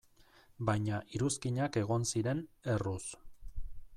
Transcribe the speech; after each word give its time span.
Baina 0.69 1.01
iruzkinak 1.17 1.77
egon 1.83 2.09
ziren, 2.13 2.43
erruz. 2.77 3.03